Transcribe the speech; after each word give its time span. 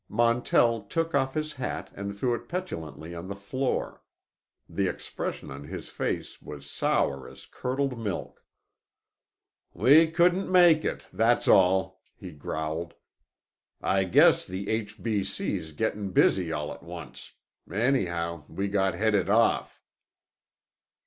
Montell 0.09 0.81
took 0.85 1.13
off 1.13 1.35
his 1.35 1.53
hat 1.53 1.91
and 1.93 2.17
threw 2.17 2.33
it 2.33 2.49
petulantly 2.49 3.13
on 3.13 3.27
the 3.27 3.35
floor. 3.35 4.01
The 4.67 4.87
expression 4.87 5.51
on 5.51 5.65
his 5.65 5.89
face 5.89 6.41
was 6.41 6.67
sour 6.67 7.29
as 7.29 7.45
curdled 7.45 7.99
milk. 7.99 8.43
"We 9.75 10.09
couldn't 10.09 10.51
make 10.51 10.83
it, 10.83 11.05
that's 11.13 11.47
all," 11.47 12.01
he 12.15 12.31
growled. 12.31 12.95
"I 13.79 14.05
guess 14.05 14.43
the 14.43 14.69
H. 14.69 15.03
B. 15.03 15.23
C.'s 15.23 15.71
gettin' 15.73 16.09
busy 16.13 16.51
all 16.51 16.73
at 16.73 16.81
once. 16.81 17.33
Anyhow, 17.71 18.45
we 18.47 18.69
got 18.69 18.95
headed 18.95 19.29
off." 19.29 19.83